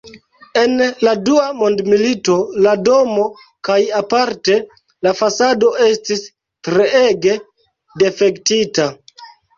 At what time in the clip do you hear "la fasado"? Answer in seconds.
5.09-5.69